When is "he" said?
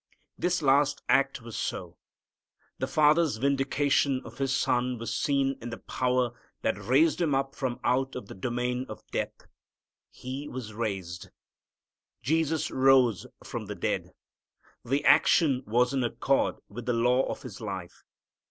10.09-10.47